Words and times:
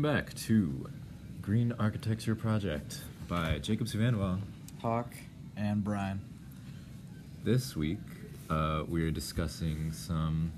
Welcome 0.00 0.24
back 0.24 0.34
to 0.46 0.88
Green 1.42 1.74
Architecture 1.78 2.34
Project 2.34 3.02
by 3.28 3.58
Jacob 3.58 3.86
Suvanwa. 3.86 4.40
Hawk 4.80 5.12
and 5.58 5.84
Brian. 5.84 6.22
This 7.44 7.76
week, 7.76 7.98
uh, 8.48 8.84
we 8.88 9.02
are 9.04 9.10
discussing 9.10 9.92
some 9.92 10.52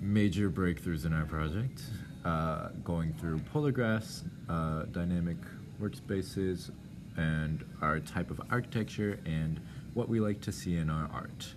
major 0.00 0.48
breakthroughs 0.48 1.04
in 1.04 1.12
our 1.12 1.26
project, 1.26 1.82
uh, 2.24 2.70
going 2.82 3.12
through 3.12 3.40
polar 3.52 3.72
graphs, 3.72 4.24
uh, 4.48 4.84
dynamic 4.84 5.36
workspaces, 5.82 6.70
and 7.18 7.66
our 7.82 8.00
type 8.00 8.30
of 8.30 8.40
architecture 8.50 9.20
and 9.26 9.60
what 9.92 10.08
we 10.08 10.18
like 10.18 10.40
to 10.40 10.52
see 10.52 10.76
in 10.76 10.88
our 10.88 11.10
art. 11.12 11.54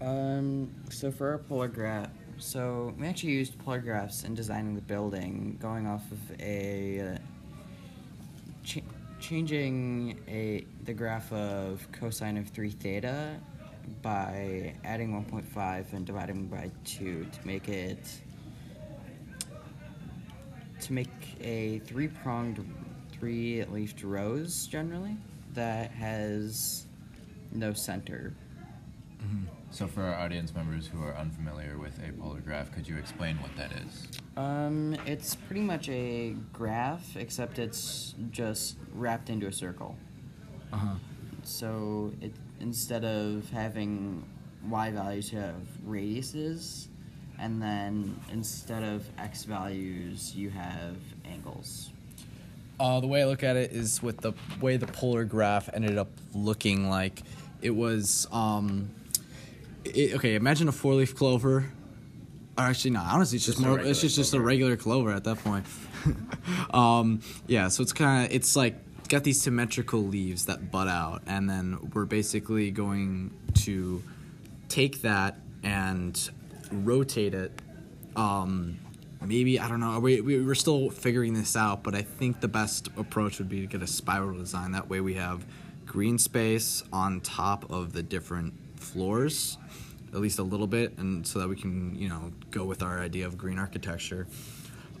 Um, 0.00 0.72
so 0.88 1.10
for 1.10 1.32
our 1.32 1.38
polar 1.38 1.66
graph, 1.66 2.10
so 2.38 2.94
we 2.98 3.06
actually 3.06 3.32
used 3.32 3.58
polar 3.58 3.78
graphs 3.78 4.24
in 4.24 4.34
designing 4.34 4.74
the 4.74 4.80
building, 4.82 5.58
going 5.60 5.86
off 5.86 6.10
of 6.12 6.18
a 6.40 7.00
uh, 7.00 7.18
ch- 8.64 8.82
changing 9.20 10.18
a 10.28 10.64
the 10.84 10.92
graph 10.92 11.32
of 11.32 11.86
cosine 11.92 12.36
of 12.36 12.48
three 12.48 12.70
theta 12.70 13.36
by 14.02 14.74
adding 14.84 15.12
1.5 15.12 15.92
and 15.92 16.06
dividing 16.06 16.46
by 16.46 16.70
two 16.84 17.24
to 17.24 17.46
make 17.46 17.68
it 17.68 18.06
to 20.80 20.92
make 20.92 21.08
a 21.40 21.80
three 21.80 22.08
pronged 22.08 22.64
three 23.10 23.64
leafed 23.64 24.02
rose 24.04 24.66
generally 24.66 25.16
that 25.54 25.90
has 25.90 26.86
no 27.52 27.72
center. 27.72 28.34
So, 29.70 29.86
for 29.86 30.02
our 30.02 30.14
audience 30.14 30.54
members 30.54 30.86
who 30.86 31.02
are 31.02 31.14
unfamiliar 31.14 31.76
with 31.78 32.00
a 32.02 32.10
polar 32.12 32.40
graph, 32.40 32.72
could 32.72 32.88
you 32.88 32.96
explain 32.96 33.36
what 33.36 33.54
that 33.56 33.70
is? 33.72 34.08
Um, 34.36 34.96
it's 35.06 35.34
pretty 35.34 35.60
much 35.60 35.88
a 35.90 36.34
graph, 36.52 37.16
except 37.16 37.58
it's 37.58 38.14
just 38.30 38.76
wrapped 38.94 39.28
into 39.28 39.46
a 39.46 39.52
circle. 39.52 39.94
Uh 40.72 40.76
huh. 40.76 40.94
So 41.42 42.12
it 42.20 42.32
instead 42.60 43.04
of 43.04 43.48
having 43.50 44.24
y 44.68 44.90
values, 44.90 45.32
you 45.32 45.38
have 45.38 45.62
radiuses, 45.86 46.86
and 47.38 47.60
then 47.62 48.18
instead 48.32 48.82
of 48.82 49.06
x 49.18 49.44
values, 49.44 50.34
you 50.34 50.48
have 50.48 50.96
angles. 51.30 51.90
Uh, 52.80 53.00
the 53.00 53.06
way 53.06 53.22
I 53.22 53.26
look 53.26 53.44
at 53.44 53.56
it 53.56 53.72
is 53.72 54.02
with 54.02 54.18
the 54.18 54.32
way 54.60 54.76
the 54.76 54.86
polar 54.86 55.24
graph 55.24 55.68
ended 55.74 55.98
up 55.98 56.10
looking 56.34 56.88
like 56.88 57.22
it 57.60 57.70
was. 57.70 58.26
Um, 58.32 58.90
it, 59.94 60.14
okay, 60.16 60.34
imagine 60.34 60.68
a 60.68 60.72
four 60.72 60.94
leaf 60.94 61.14
clover. 61.14 61.70
Or 62.56 62.64
actually, 62.64 62.90
no. 62.92 63.00
Honestly, 63.00 63.36
it's 63.36 63.46
just, 63.46 63.58
Just 63.58 63.64
a 63.64 63.68
more. 63.68 63.76
regular 63.76 63.90
It's 63.90 64.00
just 64.00 64.16
just 64.16 64.32
a 64.32 64.36
clover. 64.36 64.46
regular 64.46 64.76
clover 64.76 65.12
at 65.12 65.24
that 65.24 65.38
point. 65.38 65.66
um, 66.74 67.20
yeah, 67.46 67.68
so 67.68 67.82
it's 67.82 67.92
kind 67.92 68.26
of 68.26 68.34
it's 68.34 68.56
like 68.56 68.76
got 69.08 69.24
these 69.24 69.40
symmetrical 69.40 70.00
leaves 70.00 70.46
that 70.46 70.70
bud 70.70 70.88
out, 70.88 71.22
and 71.26 71.48
then 71.48 71.78
we're 71.94 72.04
basically 72.04 72.70
going 72.70 73.32
to 73.54 74.02
take 74.68 75.02
that 75.02 75.38
and 75.62 76.30
rotate 76.70 77.34
it 77.34 77.62
um, 78.18 78.78
maybe 79.24 79.58
I 79.60 79.68
don't 79.68 79.80
know. 79.80 79.98
We, 80.00 80.20
we 80.20 80.40
we're 80.42 80.54
still 80.54 80.90
figuring 80.90 81.34
this 81.34 81.56
out, 81.56 81.82
but 81.82 81.94
I 81.94 82.02
think 82.02 82.40
the 82.40 82.48
best 82.48 82.88
approach 82.96 83.38
would 83.38 83.48
be 83.48 83.60
to 83.60 83.66
get 83.66 83.82
a 83.82 83.86
spiral 83.86 84.36
design. 84.36 84.72
That 84.72 84.88
way, 84.88 85.00
we 85.00 85.14
have 85.14 85.46
green 85.86 86.18
space 86.18 86.82
on 86.92 87.20
top 87.20 87.70
of 87.70 87.92
the 87.92 88.02
different 88.02 88.54
floors, 88.78 89.58
at 90.12 90.20
least 90.20 90.38
a 90.38 90.42
little 90.42 90.66
bit, 90.66 90.96
and 90.98 91.26
so 91.26 91.38
that 91.38 91.48
we 91.48 91.56
can 91.56 91.96
you 91.98 92.08
know 92.08 92.32
go 92.50 92.64
with 92.64 92.82
our 92.82 93.00
idea 93.00 93.26
of 93.26 93.36
green 93.36 93.58
architecture. 93.58 94.26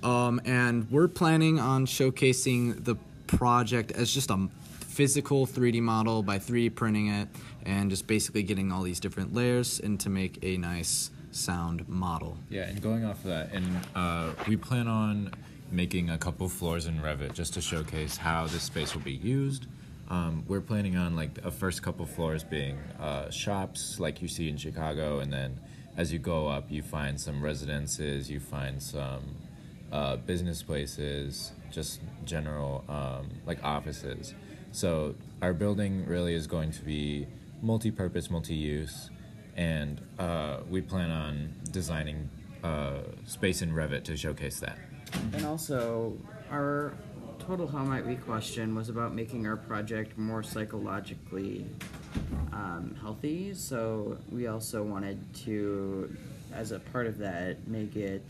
Um, 0.02 0.40
and 0.44 0.90
we're 0.90 1.08
planning 1.08 1.58
on 1.58 1.86
showcasing 1.86 2.84
the 2.84 2.96
project 3.26 3.90
as 3.92 4.12
just 4.12 4.30
a 4.30 4.48
physical 4.80 5.46
3D 5.46 5.80
model 5.80 6.22
by 6.22 6.38
3D 6.38 6.74
printing 6.74 7.08
it, 7.08 7.28
and 7.64 7.90
just 7.90 8.06
basically 8.06 8.42
getting 8.42 8.72
all 8.72 8.82
these 8.82 9.00
different 9.00 9.34
layers 9.34 9.80
and 9.80 9.98
to 10.00 10.10
make 10.10 10.38
a 10.42 10.56
nice 10.56 11.10
sound 11.30 11.88
model. 11.88 12.36
Yeah, 12.48 12.62
and 12.62 12.80
going 12.80 13.04
off 13.04 13.18
of 13.18 13.30
that, 13.30 13.52
and 13.52 13.66
uh, 13.94 14.32
we 14.46 14.56
plan 14.56 14.88
on 14.88 15.32
making 15.70 16.10
a 16.10 16.18
couple 16.18 16.48
floors 16.48 16.86
in 16.86 17.00
Revit 17.00 17.34
just 17.34 17.54
to 17.54 17.60
showcase 17.60 18.16
how 18.16 18.46
this 18.46 18.62
space 18.62 18.94
will 18.94 19.02
be 19.02 19.12
used. 19.12 19.66
Um, 20.08 20.44
we're 20.48 20.62
planning 20.62 20.96
on 20.96 21.14
like 21.14 21.38
a 21.44 21.50
first 21.50 21.82
couple 21.82 22.06
floors 22.06 22.42
being 22.42 22.78
uh, 22.98 23.30
shops, 23.30 24.00
like 24.00 24.22
you 24.22 24.28
see 24.28 24.48
in 24.48 24.56
Chicago, 24.56 25.18
and 25.20 25.30
then 25.32 25.60
as 25.96 26.12
you 26.12 26.18
go 26.18 26.48
up, 26.48 26.70
you 26.70 26.82
find 26.82 27.20
some 27.20 27.42
residences, 27.42 28.30
you 28.30 28.40
find 28.40 28.82
some 28.82 29.36
uh, 29.92 30.16
business 30.16 30.62
places, 30.62 31.52
just 31.70 32.00
general 32.24 32.84
um, 32.88 33.28
like 33.44 33.62
offices. 33.62 34.34
So 34.72 35.14
our 35.42 35.52
building 35.52 36.06
really 36.06 36.34
is 36.34 36.46
going 36.46 36.72
to 36.72 36.82
be 36.82 37.26
multi-purpose, 37.60 38.30
multi-use, 38.30 39.10
and 39.56 40.00
uh, 40.18 40.58
we 40.70 40.80
plan 40.80 41.10
on 41.10 41.52
designing 41.70 42.30
uh, 42.64 43.00
space 43.26 43.60
in 43.60 43.72
Revit 43.72 44.04
to 44.04 44.16
showcase 44.16 44.60
that. 44.60 44.78
And 45.32 45.44
also, 45.44 46.16
our 46.50 46.94
total 47.48 47.66
how 47.66 47.82
might 47.82 48.04
we 48.04 48.14
question 48.14 48.74
was 48.74 48.90
about 48.90 49.14
making 49.14 49.46
our 49.46 49.56
project 49.56 50.18
more 50.18 50.42
psychologically 50.42 51.64
um, 52.52 52.94
healthy. 53.00 53.54
So 53.54 54.18
we 54.30 54.48
also 54.48 54.82
wanted 54.82 55.18
to, 55.46 56.14
as 56.52 56.72
a 56.72 56.78
part 56.78 57.06
of 57.06 57.16
that, 57.16 57.66
make 57.66 57.96
it 57.96 58.22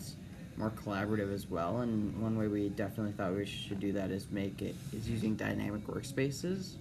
more 0.57 0.71
collaborative 0.71 1.35
as 1.35 1.51
well. 1.51 1.81
And 1.81 2.17
one 2.23 2.39
way 2.39 2.47
we 2.47 2.69
definitely 2.69 3.11
thought 3.11 3.35
we 3.35 3.45
should 3.45 3.81
do 3.81 3.91
that 3.95 4.13
is 4.13 4.31
make 4.31 4.63
it 4.63 4.77
is 4.93 5.11
using 5.11 5.35
dynamic 5.35 5.85
workspaces 5.89 6.75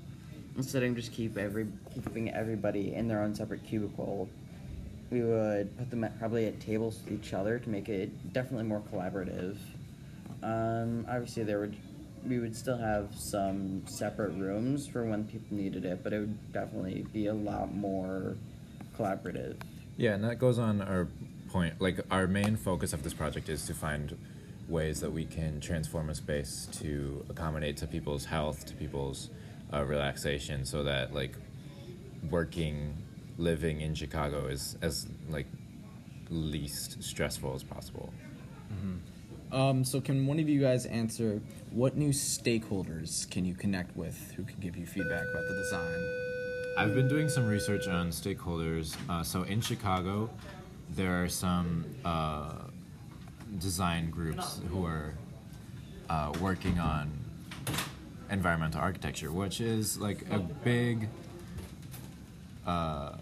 instead 0.57 0.83
of 0.83 0.95
just 0.95 1.11
keep 1.11 1.39
every 1.39 1.65
keeping 1.91 2.31
everybody 2.31 2.93
in 2.93 3.07
their 3.07 3.23
own 3.23 3.33
separate 3.33 3.65
cubicle. 3.65 4.29
We 5.09 5.23
would 5.23 5.75
put 5.75 5.89
them 5.89 6.03
at, 6.03 6.19
probably 6.19 6.45
at 6.45 6.59
tables 6.59 6.99
with 7.03 7.19
each 7.19 7.33
other 7.33 7.57
to 7.57 7.67
make 7.67 7.89
it 7.89 8.31
definitely 8.31 8.65
more 8.65 8.83
collaborative. 8.93 9.57
Um, 10.43 11.03
obviously, 11.09 11.43
there 11.43 11.59
would 11.59 11.75
we 12.27 12.39
would 12.39 12.55
still 12.55 12.77
have 12.77 13.15
some 13.15 13.83
separate 13.87 14.31
rooms 14.31 14.87
for 14.87 15.03
when 15.03 15.25
people 15.25 15.57
needed 15.57 15.85
it, 15.85 16.03
but 16.03 16.13
it 16.13 16.19
would 16.19 16.53
definitely 16.53 17.05
be 17.13 17.27
a 17.27 17.33
lot 17.33 17.73
more 17.73 18.35
collaborative. 18.97 19.55
Yeah, 19.95 20.13
and 20.13 20.23
that 20.23 20.39
goes 20.39 20.59
on 20.59 20.81
our 20.81 21.07
point. 21.49 21.79
Like 21.79 21.99
our 22.11 22.27
main 22.27 22.55
focus 22.55 22.93
of 22.93 23.03
this 23.03 23.13
project 23.13 23.49
is 23.49 23.65
to 23.65 23.73
find 23.73 24.17
ways 24.67 24.99
that 24.99 25.11
we 25.11 25.25
can 25.25 25.61
transform 25.61 26.09
a 26.09 26.15
space 26.15 26.67
to 26.73 27.25
accommodate 27.29 27.77
to 27.77 27.87
people's 27.87 28.25
health, 28.25 28.65
to 28.65 28.73
people's 28.73 29.29
uh, 29.73 29.83
relaxation, 29.83 30.65
so 30.65 30.83
that 30.83 31.13
like 31.13 31.35
working, 32.29 32.95
living 33.37 33.81
in 33.81 33.95
Chicago 33.95 34.47
is 34.47 34.77
as 34.81 35.07
like 35.29 35.47
least 36.29 37.01
stressful 37.01 37.53
as 37.55 37.63
possible. 37.63 38.13
Um, 39.51 39.83
so 39.83 40.01
can 40.01 40.25
one 40.27 40.39
of 40.39 40.49
you 40.49 40.59
guys 40.61 40.85
answer 40.85 41.41
what 41.71 41.95
new 41.95 42.09
stakeholders 42.09 43.29
can 43.29 43.45
you 43.45 43.53
connect 43.53 43.95
with 43.95 44.33
who 44.35 44.43
can 44.43 44.59
give 44.59 44.75
you 44.75 44.85
feedback 44.85 45.23
about 45.23 45.47
the 45.47 45.55
design? 45.55 46.27
I've 46.77 46.93
been 46.93 47.07
doing 47.07 47.29
some 47.29 47.47
research 47.47 47.87
on 47.87 48.09
stakeholders. 48.09 48.95
Uh, 49.09 49.23
so 49.23 49.43
in 49.43 49.61
Chicago, 49.61 50.29
there 50.91 51.23
are 51.23 51.29
some 51.29 51.85
uh, 52.05 52.53
design 53.57 54.09
groups 54.09 54.59
who 54.69 54.85
are 54.85 55.13
uh, 56.09 56.33
working 56.39 56.79
on 56.79 57.11
environmental 58.29 58.81
architecture, 58.81 59.31
which 59.31 59.61
is 59.61 59.97
like 59.97 60.25
a 60.29 60.39
big. 60.39 61.09
Uh, 62.65 63.13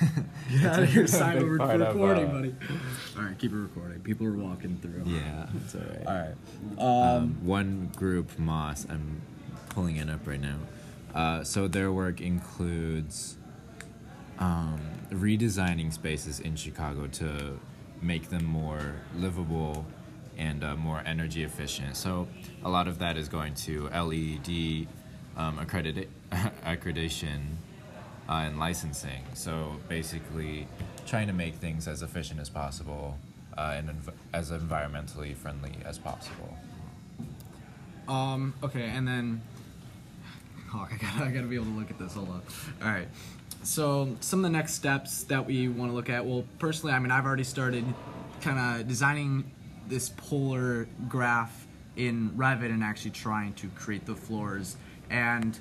Get 0.50 0.64
out 0.64 0.82
of 0.82 0.88
here, 0.92 1.06
Simon. 1.06 1.42
big 1.42 1.50
We're 1.50 1.58
part 1.58 1.80
of, 1.80 1.94
recording, 1.94 2.26
uh, 2.26 2.32
buddy. 2.32 2.54
All 3.16 3.22
right, 3.24 3.38
keep 3.38 3.52
it 3.52 3.56
recording. 3.56 4.00
People 4.00 4.26
are 4.26 4.32
walking 4.32 4.78
through. 4.80 5.02
yeah. 5.06 5.46
It's 5.64 5.74
all 5.74 5.80
right. 5.82 6.06
All 6.78 6.84
right. 6.84 7.14
Um, 7.14 7.44
one 7.44 7.90
group, 7.96 8.38
Moss, 8.38 8.86
I'm 8.88 9.20
pulling 9.68 9.96
it 9.96 10.08
up 10.08 10.26
right 10.26 10.40
now. 10.40 10.56
Uh, 11.14 11.44
so 11.44 11.68
their 11.68 11.92
work 11.92 12.20
includes 12.20 13.36
um, 14.38 14.80
redesigning 15.10 15.92
spaces 15.92 16.40
in 16.40 16.56
Chicago 16.56 17.06
to 17.08 17.58
make 18.00 18.30
them 18.30 18.44
more 18.44 18.94
livable 19.16 19.84
and 20.38 20.64
uh, 20.64 20.76
more 20.76 21.02
energy 21.04 21.42
efficient. 21.44 21.96
So 21.96 22.26
a 22.64 22.70
lot 22.70 22.88
of 22.88 22.98
that 23.00 23.16
is 23.18 23.28
going 23.28 23.54
to 23.54 23.88
LEED 23.88 24.88
um, 25.36 25.58
accredita- 25.58 26.08
accreditation 26.64 27.40
uh, 28.30 28.34
and 28.34 28.58
licensing. 28.58 29.22
So 29.34 29.76
basically, 29.88 30.68
trying 31.06 31.26
to 31.26 31.32
make 31.32 31.56
things 31.56 31.88
as 31.88 32.02
efficient 32.02 32.40
as 32.40 32.48
possible 32.48 33.18
uh, 33.58 33.74
and 33.76 33.90
env- 33.90 34.14
as 34.32 34.52
environmentally 34.52 35.34
friendly 35.36 35.72
as 35.84 35.98
possible. 35.98 36.56
Um, 38.08 38.54
okay, 38.62 38.84
and 38.84 39.06
then 39.06 39.42
oh, 40.74 40.88
I 40.90 40.96
gotta, 40.96 41.24
I 41.24 41.30
gotta 41.30 41.46
be 41.46 41.56
able 41.56 41.66
to 41.66 41.78
look 41.78 41.90
at 41.90 41.98
this. 41.98 42.14
Hold 42.14 42.28
on. 42.28 42.42
All 42.82 42.88
right. 42.88 43.08
So 43.62 44.16
some 44.20 44.38
of 44.38 44.44
the 44.44 44.56
next 44.56 44.74
steps 44.74 45.24
that 45.24 45.44
we 45.44 45.68
want 45.68 45.90
to 45.90 45.94
look 45.94 46.08
at. 46.08 46.24
Well, 46.24 46.44
personally, 46.58 46.94
I 46.94 46.98
mean, 46.98 47.10
I've 47.10 47.26
already 47.26 47.44
started 47.44 47.84
kind 48.40 48.80
of 48.80 48.88
designing 48.88 49.50
this 49.88 50.08
polar 50.08 50.88
graph 51.08 51.66
in 51.96 52.30
Revit 52.30 52.70
and 52.70 52.82
actually 52.82 53.10
trying 53.10 53.52
to 53.54 53.68
create 53.70 54.06
the 54.06 54.14
floors. 54.14 54.76
And 55.10 55.58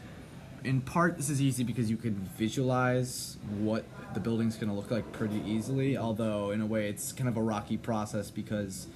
in 0.64 0.82
part, 0.82 1.18
this 1.18 1.30
is 1.30 1.42
easy 1.42 1.64
because 1.64 1.90
you 1.90 1.98
can 1.98 2.16
visualize 2.38 3.38
what 3.60 3.86
the 4.14 4.20
building's 4.20 4.56
going 4.56 4.70
to 4.70 4.76
look 4.76 4.92
like 4.92 5.12
pretty 5.12 5.42
easily. 5.46 5.98
Although 5.98 6.52
in 6.52 6.62
a 6.62 6.66
way, 6.66 6.90
it's 6.90 7.12
kind 7.12 7.30
of 7.30 7.38
a 7.38 7.42
rocky 7.42 7.78
process 7.78 8.30
because 8.30 8.88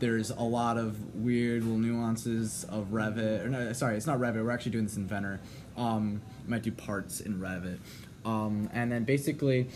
there's 0.00 0.30
a 0.30 0.42
lot 0.42 0.76
of 0.76 1.14
weird 1.14 1.64
little 1.64 1.78
nuances 1.78 2.64
of 2.64 2.86
Revit. 2.86 3.44
Or 3.44 3.48
no, 3.48 3.72
sorry, 3.72 3.96
it's 3.96 4.06
not 4.06 4.18
Revit. 4.18 4.44
We're 4.44 4.50
actually 4.50 4.72
doing 4.72 4.84
this 4.84 4.96
in 4.96 5.06
Venner. 5.06 5.40
Um, 5.76 6.20
might 6.46 6.62
do 6.62 6.72
parts 6.72 7.20
in 7.20 7.38
Revit, 7.40 7.78
um, 8.24 8.68
and 8.72 8.90
then 8.90 9.04
basically, 9.04 9.68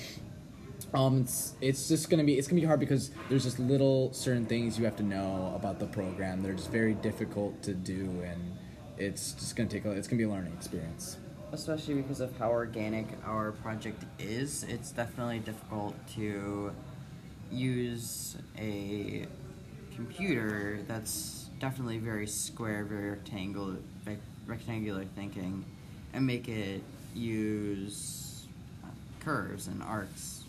um, 0.94 1.20
it's 1.23 1.55
it's 1.61 1.88
just 1.88 2.11
gonna 2.11 2.25
be 2.25 2.38
it's 2.38 2.49
gonna 2.49 2.61
be 2.61 2.67
hard 2.67 2.81
because 2.81 3.11
there's 3.29 3.44
just 3.44 3.58
little 3.58 4.12
certain 4.12 4.46
things 4.46 4.79
you 4.79 4.84
have 4.84 4.96
to 4.96 5.02
know 5.02 5.52
about 5.55 5.79
the 5.79 5.87
program. 5.87 6.43
They're 6.43 6.55
just 6.55 6.70
very 6.70 6.94
difficult 6.94 7.62
to 7.62 7.75
do, 7.75 8.23
and 8.25 8.56
it's 8.99 9.32
just 9.32 9.55
gonna 9.55 9.69
take 9.69 9.84
a, 9.84 9.93
it's 9.93 10.08
gonna 10.08 10.19
be 10.19 10.25
a 10.25 10.29
learning 10.29 10.52
experience. 10.55 11.19
Especially 11.52 11.94
because 11.94 12.20
of 12.20 12.37
how 12.38 12.50
organic 12.50 13.06
our 13.26 13.52
project 13.52 14.04
is, 14.19 14.64
it's 14.64 14.90
definitely 14.90 15.38
difficult 15.38 15.94
to 16.14 16.72
use 17.50 18.37
a 18.58 19.26
computer 19.94 20.81
that's 20.88 21.50
definitely 21.60 21.99
very 21.99 22.26
square, 22.26 22.84
very 22.84 23.10
rectangular, 23.10 23.76
rectangular 24.46 25.04
thinking, 25.14 25.64
and 26.14 26.26
make 26.26 26.49
it 26.49 26.82
use 27.14 28.46
uh, 28.82 28.88
curves 29.20 29.66
and 29.66 29.82
arcs. 29.82 30.44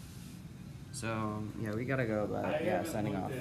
So 0.94 1.44
yeah, 1.62 1.74
we 1.74 1.84
gotta 1.86 2.06
go, 2.06 2.28
but 2.32 2.64
yeah, 2.64 2.84
signing 2.84 3.16
off. 3.16 3.32